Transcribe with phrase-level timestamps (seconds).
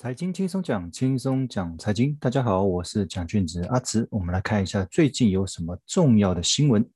[0.00, 2.16] 财经轻松讲，轻松讲财经。
[2.18, 4.08] 大家好，我是蒋俊植阿植。
[4.10, 6.90] 我们来看一下最近有什么重要的新闻。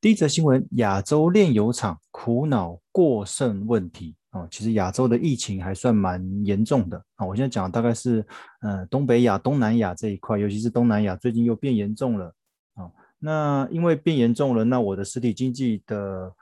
[0.00, 4.16] 第一则新闻：亚洲炼油厂苦恼过剩问题。
[4.30, 6.96] 哦，其实亚洲的疫情还算蛮严重的。
[7.16, 8.26] 啊，我现在讲的大概是
[8.62, 12.34] 呃东北亚、东南亚这一块，尤其是东南亚最近又变严重了。
[12.76, 16.34] 啊，那因为变严重了，那我的实体经济的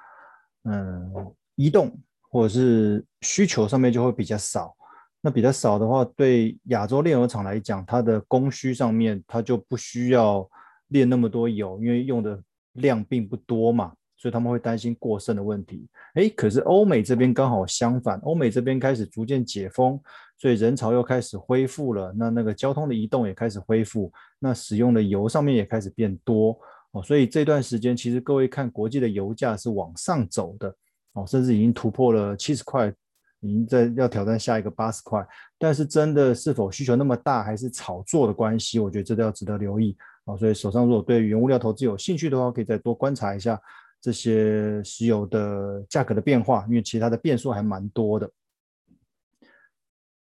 [0.62, 2.00] 嗯、呃、移动。
[2.34, 4.74] 或者是需求上面就会比较少，
[5.20, 10.44] 那比较少的话，对亚洲炼油厂来讲，它的供需上面它就不需要
[10.88, 15.86] 炼那么多油，因为用的量并不多嘛，所以他们会担心过剩的问题。
[16.16, 20.00] 诶，可是欧美这边刚好相反，欧美这边开始逐渐解封，
[20.36, 26.58] 所以人潮又开始恢复了，那那个交通的移动也开始恢复，那使用的油上面也开始变多
[26.90, 30.74] 哦，所以这段时间其实各位看国际的油价是往上走的。
[31.14, 32.92] 哦，甚至已经突破了七十块，
[33.40, 35.26] 已经在要挑战下一个八十块。
[35.58, 38.78] 但是真的是否需求那么大，还是炒作的关系？
[38.80, 40.36] 我觉得这都要值得留意啊。
[40.36, 43.60] 所以手上如果对原物料投资有兴趣的话，可以再多观察一下
[44.00, 48.28] 这些石油的价格的变化，因为其他的变数还蛮多的。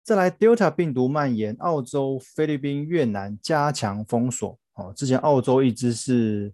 [0.04, 4.60] 再来，Delta 病毒蔓延，澳洲、菲律宾、越南加强封锁。
[4.74, 6.54] 哦，之前澳洲一直是。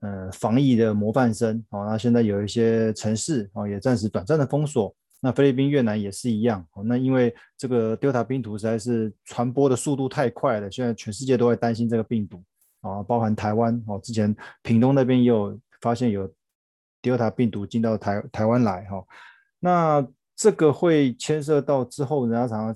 [0.00, 4.94] 呃，防疫的模范生哦，那现在有一些城市哦，也暂时短暂的封锁。
[5.20, 6.64] 那菲律宾、越南也是一样。
[6.84, 12.40] 那因为这个 Delta 病毒实在是传播的速度太快了，现在全世界都在担心这个病毒
[12.80, 13.98] 啊，包含台湾哦。
[14.00, 14.32] 之前
[14.62, 16.32] 屏东那边也有发现有
[17.02, 19.04] Delta 病毒进到台台湾来哈。
[19.58, 22.74] 那这个会牵涉到之后，人家常常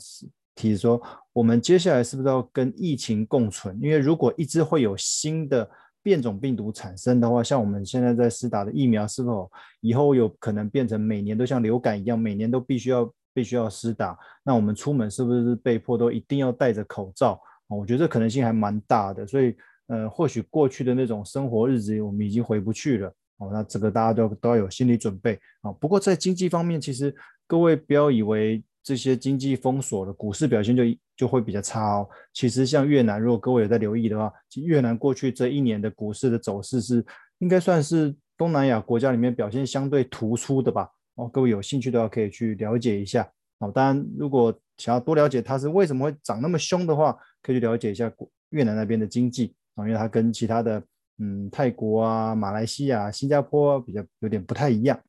[0.57, 1.01] 提说，
[1.33, 3.79] 我们接下来是不是要跟疫情共存？
[3.81, 5.71] 因为如果一直会有新的。
[6.03, 9.51] 变种病毒产生的话，像我们现在在施打的疫苗，是否
[9.81, 14.19] 以后有可能变成每年都像流感一样，每年都必须要必须要施打？
[14.43, 17.41] 那我们出门是不是被迫都一定要戴着口罩？
[17.69, 19.27] 我觉得这可能性还蛮大的。
[19.27, 23.09] 所以，呃，或许过去的那种生活日子，我们已经回不去了。
[23.39, 25.73] 哦，那这个大家都都要有心理准备啊。
[25.73, 27.15] 不过在经济方面，其实
[27.47, 28.63] 各位不要以为。
[28.83, 30.83] 这些经济封锁的股市表现就
[31.17, 32.09] 就会比较差哦。
[32.33, 37.05] 其实像越南，如果各位有在留意的话，越南过去这一年的股市的走势是
[37.39, 40.91] 应该算是东南亚国家里面表现相对突出的吧。
[41.15, 43.31] 哦，各位有兴趣的话可以去了解一下。
[43.59, 48.13] 哦，当然如果想要多了解它是为什么会涨那么凶的话，可以去了解一下
[48.51, 50.83] 越南那边的经济啊，因为它跟其他的
[51.19, 55.01] 嗯泰国啊、马来西亚、新加坡比较有点不太一样。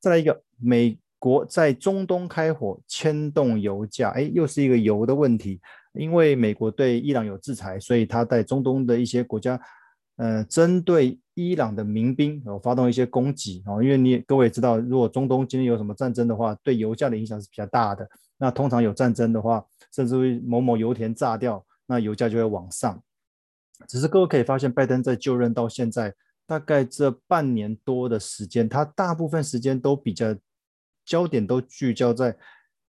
[0.00, 0.98] 再来一个美。
[1.26, 5.60] 国在中东开火牵动油价，哎，又是一个油的问题。
[5.92, 9.60] 因为美国对伊朗有制裁，所以他在中东的一些国家，
[10.18, 13.82] 呃，针对伊朗的民兵有发动一些攻击哦。
[13.82, 18.08] 因为你各位也知道，如果中东今天有什么战争的话，对油价的影响是比较大的。
[18.38, 23.02] 那通常有战争的话，甚至会某某油田炸掉，那油价就会往上。
[23.88, 26.14] 只是各位可以发现，拜登在就任到现在，
[26.46, 30.36] 大概这半年多的时间，他大部分时间都比较。
[31.06, 32.36] 焦点都聚焦在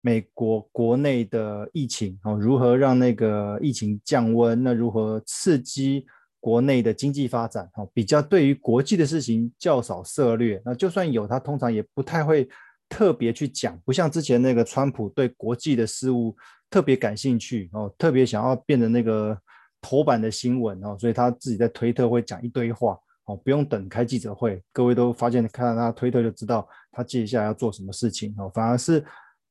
[0.01, 4.63] 美国国内的疫情哦，如何让那个疫情降温？
[4.63, 6.05] 那如何刺激
[6.39, 7.69] 国内的经济发展？
[7.75, 10.61] 哦，比较对于国际的事情较少涉猎。
[10.65, 12.49] 那就算有，他通常也不太会
[12.89, 16.35] 特别去讲，不像之前那个川普对国际的事物
[16.69, 19.37] 特别感兴趣哦，特别想要变成那个
[19.81, 22.97] 头版的新闻哦，所以他自己在推特会讲一堆话。
[23.25, 28.51] 哦，不用等开记者会，各位都发现看到他推特就知道他接下来要做什么事情哦。
[28.53, 29.03] 反而是，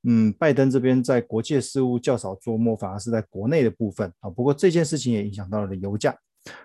[0.05, 4.31] 嗯，拜登这边在国际事务较少琢磨，反而是在国内的部分啊。
[4.31, 6.17] 不过这件事情也影响到了油价。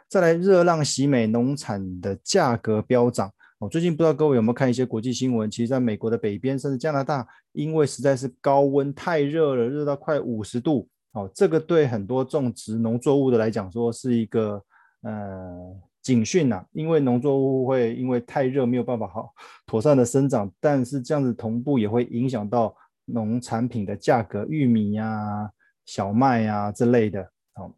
[0.07, 3.31] 再来，热浪袭美，农产的价格飙涨。
[3.59, 5.49] 哦，最近不知道各位有没有看一些国际新闻？
[5.49, 10.87] 其实，在美国的北边，甚至加拿大，因为实在是高温太热了，热到快五十度。
[11.13, 14.63] 哦，这个对很多种植农作物的来讲，说是一个
[15.01, 15.75] 呃。
[16.03, 19.33] 警讯呐，因为农作物会因为太热没有办法好
[19.65, 22.75] 妥善的生长，但是这样子同步也会影响到
[23.05, 25.49] 农产品的价格，玉米呀、
[25.85, 27.21] 小麦呀、啊、之类的，
[27.55, 27.73] 哦，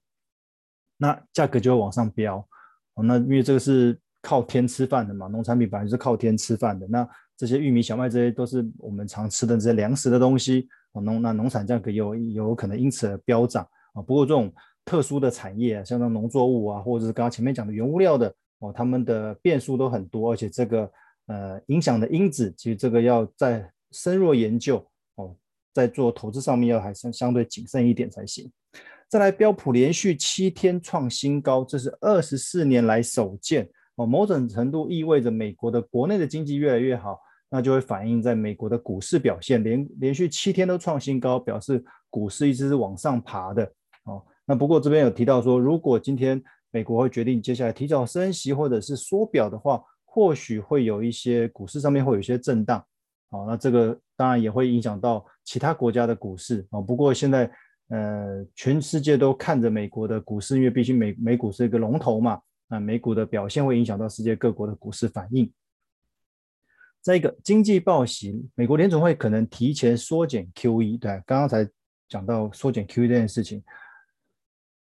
[0.98, 2.44] 那价格就会往上飙，
[2.96, 7.08] 那因为这个是靠天吃饭的嘛，农产品本来就是靠天吃饭的，那
[7.38, 13.64] 这些玉米、小麦这些都是我们常吃的这些粮食的东西，哦，农那农产价格有有可能因此而飙涨
[13.94, 14.52] 啊，不过这种。
[14.86, 20.92] 特殊的产业啊，像那农作物啊，或者是刚刚前面讲的原物料的哦，他们的变数都很多，而且这个
[21.26, 24.78] 呃影响的因子，其实这个要再深入研究
[25.16, 25.36] 哦，
[25.74, 28.50] 在做投资上面要还是相对谨慎一点才行。
[29.10, 43.72] 再来，标普连续七天创新高，这是二十四年来首见哦，某种程度意味着美国的国内的经济越来越好，那就会反映在美国的股市表现，连连续七天都创新高，表示股市一直是往上爬的。
[44.46, 52.86] 那不过这边有提到说，如果今天美国会决定接下来提早升息或者是缩表的话，或许会有一些股市上面会有一些震荡。
[53.30, 56.80] 好，那这个当然也会影响到其他国家的股市啊。
[56.80, 57.52] 不过现在
[57.90, 62.42] 呃，全世界都看着美国的股市，因为毕竟美美股是一个龙头嘛。
[62.68, 65.52] 那美股的表现会影响到世界各国的股市反应。
[67.00, 70.98] 再一个经济报喜，美国联总会可能提前缩减 QE。
[70.98, 71.70] 对，刚刚才
[72.10, 73.64] 讲到缩减 QE 这件事情，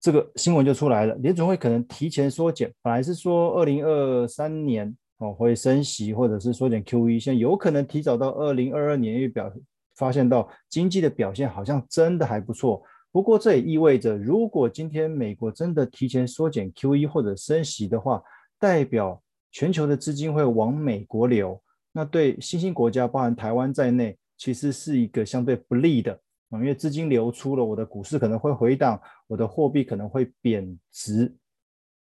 [0.02, 1.16] 这个新闻就出来了。
[1.16, 9.52] 联准会可能提前缩减，本来是说二零二三年哦会升息或者是缩减 QE，现在有可能提早到二零二二年，因为表
[9.96, 12.82] 发现到经济的表现好像真的还不错。
[13.12, 18.22] 不过这也意味着，如果今天美国真的提前缩减 QE 或者升息的话，
[18.60, 19.22] 代表
[19.52, 21.60] 全球的资金会往美国流，
[21.92, 26.18] 那对新兴国家，包含台湾在内，其实是一个相对不利的
[26.50, 31.36] 啊，因为资金流出了，我的股市可能会回档，我的货币可能会贬值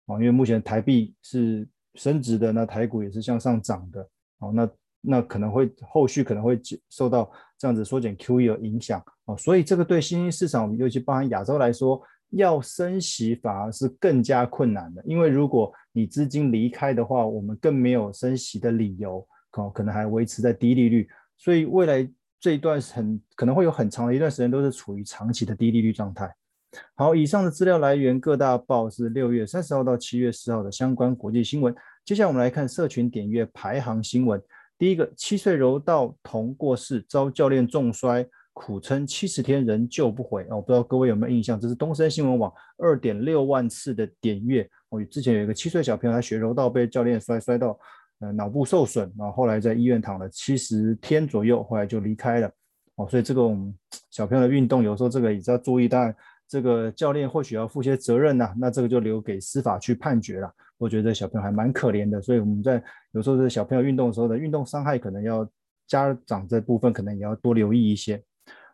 [0.05, 4.01] 啊，因为目前台币是升值的，那台股也是向上涨的
[4.39, 4.69] 啊，那。
[5.01, 6.59] 那可能会后续可能会
[6.89, 15.01] 受到这样子缩减 QE 的影响啊，所以这个对新兴市场，尤其包含亚洲来说，要升息反而是更加困难的。
[15.05, 21.07] 因为如果你资金离开的话，我们更没有升息的理由，可可能还维持在低利率。
[21.37, 22.05] 所以未来
[22.39, 26.33] 这一段很可能会有很长的一段时间都是处于长期的低利率状态。
[26.95, 31.75] 好，以上的资料来源各大报是六月三十号到七月四号的相关国际新闻。
[32.05, 34.41] 接下来我们来看社群点阅排行新闻。
[34.77, 40.43] 第一个，七岁柔道童过世，遭教练重摔，苦撑七十天仍救不回。
[40.43, 44.69] 哦，我不知道各位有没有印象，这是东森新闻网二点六万次的点阅。
[44.89, 47.77] 哦，之前有一个七岁小朋友，他学柔道被教练摔摔到，
[48.19, 52.51] 呃，脑部受损，然后后来在医院躺了七十天左右，后来就离开了。
[52.95, 53.73] 哦，所以这种
[54.11, 56.13] 小朋友的运动，有时候这个也是要注意，但
[56.47, 60.53] 这个教练或许要负些责任呐、那这个就留给司法去判决了。
[60.77, 65.49] 我觉得小朋友还蛮可怜的，所以我们在有时候是小朋友运动的时候的运动伤害，可能要
[65.87, 68.21] 家长这部分可能也要多留意一些。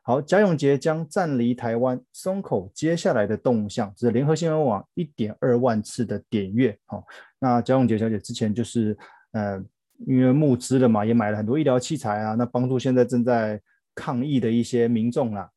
[0.02, 6.78] 好，贾永婕将暂离台湾，松口接下来的动向，是联合新闻网一点二万次的点阅。
[6.86, 7.04] 好，
[7.40, 8.96] 那贾永婕小姐之前就是
[9.36, 9.64] 呃
[10.08, 13.62] 因为募资了嘛，也买了很多医疗器材啊，那帮助现在正在
[13.94, 15.52] 抗疫的一些民众啦。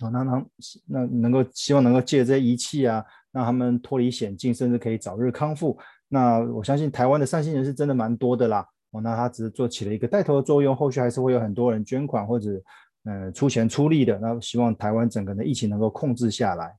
[0.00, 0.46] 好，那能
[0.86, 3.04] 那能够希望能够借这些仪器啊。
[3.34, 5.76] 让他们脱离险境，甚至可以早日康复。
[6.06, 8.64] 那我相信台湾的善心人是真的蛮多的啦。
[8.92, 12.62] 哦，那他只是做起了一个带头的作用，后续还是会有很多人捐款或者
[13.02, 14.16] 呃出钱出力的。
[14.20, 16.76] 那希望台湾整个的疫情能够控制下来。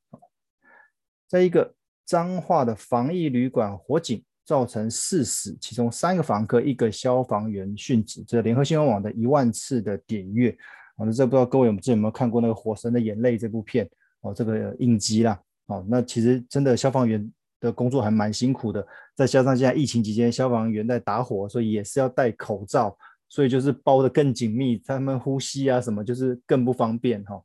[1.28, 1.76] 再一个，
[2.06, 8.24] 彰化的防疫旅馆火警造成四死，其中三个房客，一个消防员殉职。
[8.28, 10.56] 这联合新闻网的一万次的点阅。
[10.98, 13.90] 哦，那这不知道各位有没有看过那个《火神的眼泪》这部片？
[14.22, 15.38] 哦，这个应激啦。
[15.66, 22.96] 哦，那其实真的消防员的工作还蛮辛苦的，再加上现在疫情期间，消防员在打火，所以也是要戴口罩，
[23.28, 27.44] 所以就是包得更紧密，他们呼吸啊什么就是更不方便哈、哦。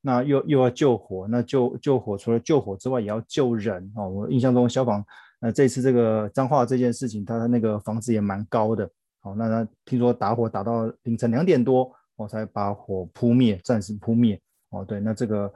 [0.00, 4.08] 那又又要救火，那救救火除了救火之外，也要救人哦。
[4.08, 5.04] 我印象中消防，
[5.42, 8.88] 那这次这个彰化这件事情，他的那个房子也蛮高的，
[9.20, 14.40] 好、那他听说打火打到凌晨两点多，我、才把火扑灭，暂时扑灭。
[14.70, 15.52] 哦，对，那这个，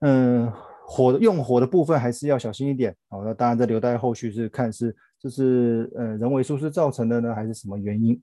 [0.00, 0.52] 嗯。
[0.92, 8.20] 火用火的部分还是要小心一点，好，那当然这留待后续是看是这是呃人为疏失造成的呢，还是什么原因？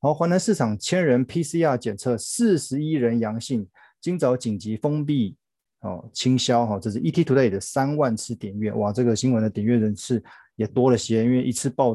[0.00, 3.68] 好，华南市场千人 PCR 检测四十一人阳性，
[4.00, 5.36] 今早紧急封闭
[5.80, 10.22] 哦清销哈，这是 ET Today 的三万次点阅，哇，这个新闻的点阅人次
[10.56, 11.94] 也多了些，因为一次暴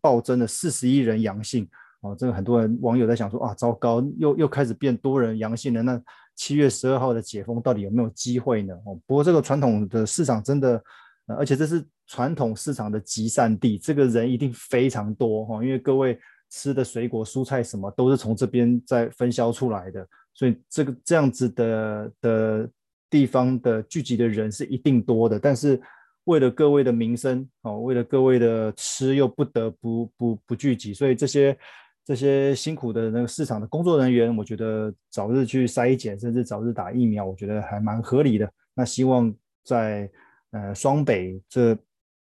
[0.00, 1.68] 暴增了四十一人阳性
[2.00, 6.02] 哦，这个很多人网友在想说啊，糟糕，又又开始变多人阳性了，那。
[6.34, 8.74] 七月十二号的解封到底有没有机会呢？
[8.86, 10.82] 哦，不过这个传统的市场真的，
[11.26, 22.70] 而且这是传统市场的集散地，这个人一定非常多哈，因为各位吃的水果、蔬菜什么都是从这边在分销出来的，所以这个这样子的的
[23.12, 25.38] 地方的聚集的人是一定多的。
[25.38, 25.80] 但是
[26.24, 31.56] 为了各位的民生，哦，为了各位的吃，又不得不不不聚集，所以这些。
[32.04, 38.52] 这些辛苦的那个市场的工作人员，我觉得早日去筛检，甚至早日打疫苗，我觉得还蛮合理的。
[38.74, 40.10] 那希望在
[40.50, 41.78] 呃双北这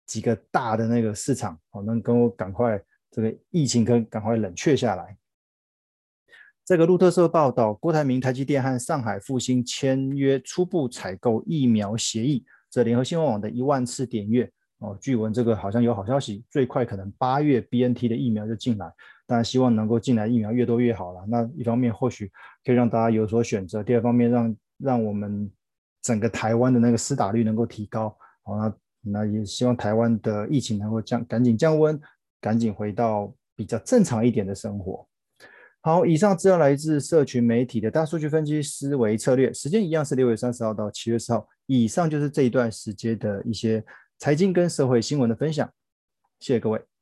[0.08, 5.15] 几个大的那个市场，哦，能够赶快这个疫情可赶快冷却下来。
[6.67, 12.43] 这个路透社报道，郭台铭、台积电和上海复星签约初步采购疫苗协议。
[12.69, 18.86] 这联合新闻网的一万次点阅哦，据闻这个好像有好消息，最快可能八月 BNT 的疫苗就进来。
[19.25, 21.25] 当然希望能够进来疫苗越多越好了。
[21.29, 22.29] 那一方面或许
[22.65, 25.50] 可以让大家有所选择，第二方面让让我们
[26.01, 28.13] 整个台湾的那个施打率能够提高。
[28.43, 31.97] 好，那那也希望台湾的疫情能够降，赶紧降温，
[32.41, 35.07] 赶紧回到比较正常一点的生活。
[35.81, 41.48] 好，以上资料来自社群媒体的大数据分析思维策略，时间一样是六月三十号到七月四号。
[41.65, 43.84] 以上就是这一段时间的一些
[44.17, 45.69] 财经跟社会新闻的分享，
[46.39, 46.97] 谢谢各位。